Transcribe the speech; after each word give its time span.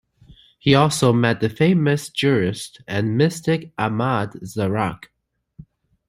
He 0.57 0.73
also 0.73 1.13
met 1.13 1.41
the 1.41 1.47
famous 1.49 2.09
jurist 2.09 2.81
and 2.87 3.15
mystic 3.17 3.71
Ahmad 3.77 4.31
Zarruq. 4.43 5.03